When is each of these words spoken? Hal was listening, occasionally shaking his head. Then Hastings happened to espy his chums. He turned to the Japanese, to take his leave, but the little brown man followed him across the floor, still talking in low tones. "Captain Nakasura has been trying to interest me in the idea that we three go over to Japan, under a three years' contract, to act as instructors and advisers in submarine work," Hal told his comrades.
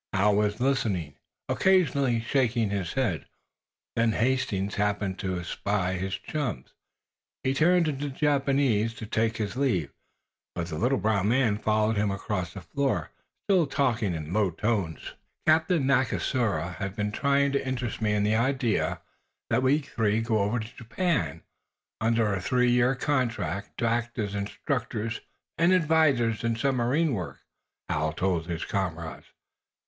Hal 0.13 0.33
was 0.33 0.59
listening, 0.59 1.13
occasionally 1.47 2.19
shaking 2.21 2.71
his 2.71 2.93
head. 2.93 3.27
Then 3.95 4.13
Hastings 4.13 4.73
happened 4.73 5.19
to 5.19 5.39
espy 5.39 5.95
his 5.99 6.15
chums. 6.15 6.73
He 7.43 7.53
turned 7.53 7.85
to 7.85 7.91
the 7.91 8.09
Japanese, 8.09 8.95
to 8.95 9.05
take 9.05 9.37
his 9.37 9.55
leave, 9.55 9.93
but 10.55 10.69
the 10.69 10.79
little 10.79 10.97
brown 10.97 11.29
man 11.29 11.59
followed 11.59 11.97
him 11.97 12.09
across 12.09 12.51
the 12.53 12.61
floor, 12.61 13.11
still 13.47 13.67
talking 13.67 14.15
in 14.15 14.33
low 14.33 14.49
tones. 14.49 15.13
"Captain 15.45 15.85
Nakasura 15.85 16.77
has 16.77 16.93
been 16.93 17.11
trying 17.11 17.51
to 17.51 17.63
interest 17.67 18.01
me 18.01 18.13
in 18.13 18.23
the 18.23 18.33
idea 18.35 19.01
that 19.51 19.61
we 19.61 19.77
three 19.77 20.19
go 20.19 20.39
over 20.39 20.57
to 20.59 20.75
Japan, 20.75 21.43
under 21.99 22.33
a 22.33 22.41
three 22.41 22.71
years' 22.71 22.97
contract, 22.97 23.77
to 23.77 23.85
act 23.85 24.17
as 24.17 24.33
instructors 24.33 25.21
and 25.59 25.71
advisers 25.71 26.43
in 26.43 26.55
submarine 26.55 27.13
work," 27.13 27.41
Hal 27.87 28.13
told 28.13 28.47
his 28.47 28.65
comrades. 28.65 29.27